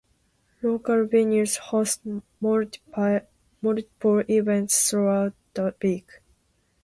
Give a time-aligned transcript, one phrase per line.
[0.63, 2.01] Local venues host
[2.41, 6.09] multiple events throughout the week.